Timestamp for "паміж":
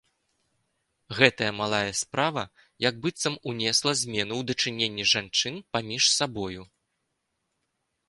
5.77-6.03